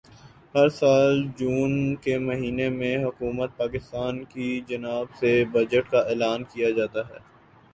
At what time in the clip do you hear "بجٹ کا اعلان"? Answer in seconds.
5.51-6.43